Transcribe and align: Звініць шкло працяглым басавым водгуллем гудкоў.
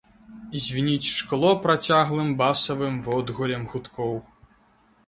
Звініць 0.67 1.11
шкло 1.17 1.51
працяглым 1.65 2.33
басавым 2.41 2.99
водгуллем 3.11 3.63
гудкоў. 3.75 4.13